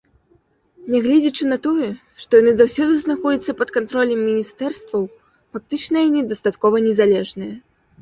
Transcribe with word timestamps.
Нягледзячы 0.93 1.43
на 1.51 1.57
тое, 1.67 1.89
што 2.23 2.31
яны 2.41 2.51
заўсёды 2.63 2.93
знаходзяцца 3.03 3.57
пад 3.61 3.69
кантролем 3.77 4.19
міністэрстваў, 4.33 5.07
фактычна 5.55 5.97
яны 6.11 6.29
дастаткова 6.37 6.87
незалежныя. 6.91 7.53